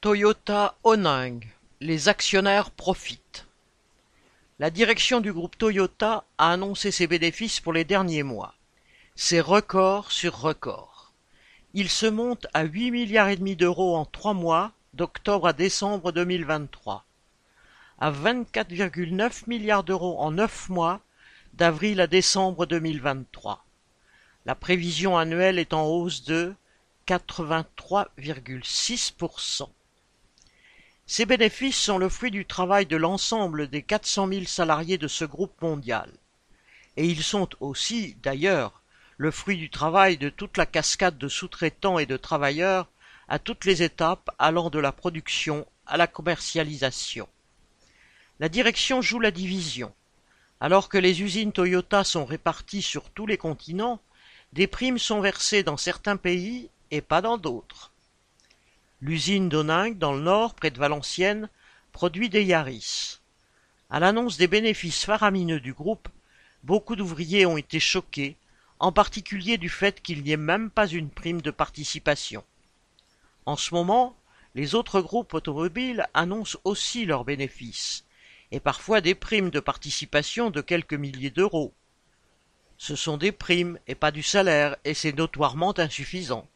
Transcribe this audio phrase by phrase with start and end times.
[0.00, 1.44] Toyota Oning,
[1.80, 3.48] les actionnaires profitent.
[4.60, 8.54] La direction du groupe Toyota a annoncé ses bénéfices pour les derniers mois.
[9.16, 11.12] C'est record sur record.
[11.74, 16.12] Ils se montent à huit milliards et demi d'euros en trois mois, d'octobre à décembre
[16.12, 17.04] 2023,
[17.98, 21.00] à vingt-quatre virgule neuf milliards d'euros en neuf mois,
[21.54, 23.64] d'avril à décembre 2023.
[24.46, 26.54] La prévision annuelle est en hausse de
[27.08, 29.70] 83,6%.
[31.10, 35.24] Ces bénéfices sont le fruit du travail de l'ensemble des 400 000 salariés de ce
[35.24, 36.12] groupe mondial.
[36.98, 38.82] Et ils sont aussi, d'ailleurs,
[39.16, 42.90] le fruit du travail de toute la cascade de sous-traitants et de travailleurs
[43.26, 47.26] à toutes les étapes allant de la production à la commercialisation.
[48.38, 49.94] La direction joue la division.
[50.60, 53.98] Alors que les usines Toyota sont réparties sur tous les continents,
[54.52, 57.92] des primes sont versées dans certains pays et pas dans d'autres.
[59.00, 61.48] L'usine d'Oningue, dans le nord, près de Valenciennes,
[61.92, 63.20] produit des Yaris.
[63.90, 66.08] À l'annonce des bénéfices faramineux du groupe,
[66.64, 68.36] beaucoup d'ouvriers ont été choqués,
[68.80, 72.42] en particulier du fait qu'il n'y ait même pas une prime de participation.
[73.46, 74.16] En ce moment,
[74.56, 78.04] les autres groupes automobiles annoncent aussi leurs bénéfices,
[78.50, 81.72] et parfois des primes de participation de quelques milliers d'euros.
[82.78, 86.48] Ce sont des primes et pas du salaire, et c'est notoirement insuffisant.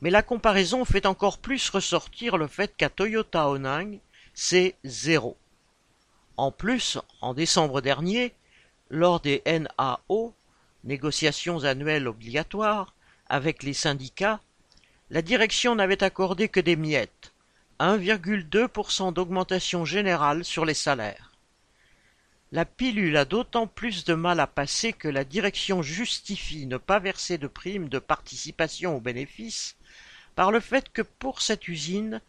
[0.00, 3.98] Mais la comparaison fait encore plus ressortir le fait qu'à Toyota Onang,
[4.34, 5.36] c'est zéro.
[6.36, 8.34] En plus, en décembre dernier,
[8.90, 10.34] lors des NAO,
[10.84, 12.94] négociations annuelles obligatoires,
[13.28, 14.40] avec les syndicats,
[15.10, 17.32] la direction n'avait accordé que des miettes,
[17.80, 21.25] 1,2% d'augmentation générale sur les salaires.
[22.56, 26.98] La pilule a d'autant plus de mal à passer que la direction justifie ne pas
[26.98, 29.76] verser de primes de participation aux bénéfices
[30.36, 32.22] par le fait que pour cette usine,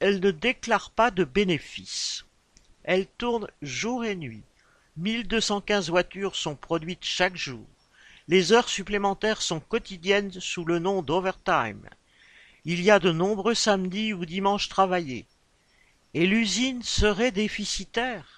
[0.00, 2.24] elle ne déclare pas de bénéfices.
[2.82, 4.42] Elle tourne jour et nuit.
[4.96, 7.64] 1215 voitures sont produites chaque jour.
[8.26, 11.88] Les heures supplémentaires sont quotidiennes sous le nom d'overtime.
[12.64, 15.24] Il y a de nombreux samedis ou dimanches travaillés.
[16.14, 18.37] Et l'usine serait déficitaire.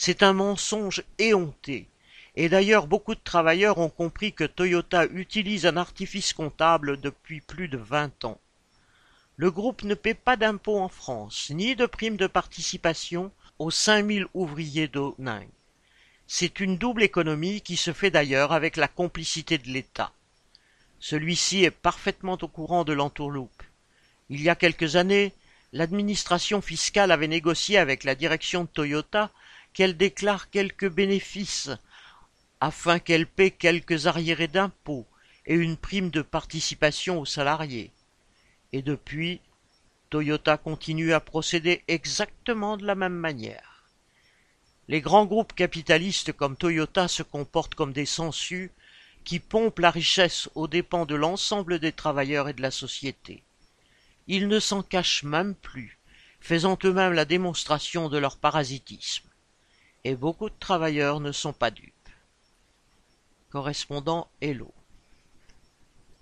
[0.00, 1.88] C'est un mensonge éhonté.
[2.36, 7.66] Et d'ailleurs beaucoup de travailleurs ont compris que Toyota utilise un artifice comptable depuis plus
[7.66, 8.40] de vingt ans.
[9.36, 14.04] Le groupe ne paie pas d'impôts en France, ni de primes de participation aux cinq
[14.04, 15.48] mille ouvriers d'Oning.
[16.28, 20.12] C'est une double économie qui se fait d'ailleurs avec la complicité de l'État.
[21.00, 23.64] Celui-ci est parfaitement au courant de l'entourloupe.
[24.30, 25.32] Il y a quelques années,
[25.72, 29.32] l'administration fiscale avait négocié avec la direction de Toyota
[29.78, 31.70] qu'elle déclare quelques bénéfices
[32.60, 35.06] afin qu'elle paie quelques arriérés d'impôts
[35.46, 37.92] et une prime de participation aux salariés.
[38.72, 39.40] Et depuis,
[40.10, 43.84] Toyota continue à procéder exactement de la même manière.
[44.88, 48.72] Les grands groupes capitalistes comme Toyota se comportent comme des sangsues
[49.22, 53.44] qui pompent la richesse aux dépens de l'ensemble des travailleurs et de la société.
[54.26, 56.00] Ils ne s'en cachent même plus,
[56.40, 59.27] faisant eux-mêmes la démonstration de leur parasitisme.
[60.04, 61.92] Et beaucoup de travailleurs ne sont pas dupes.
[63.50, 64.72] Correspondant Hello.